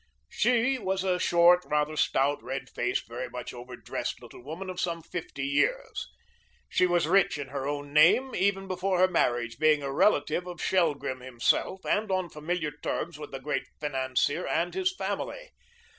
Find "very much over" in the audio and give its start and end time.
3.07-3.75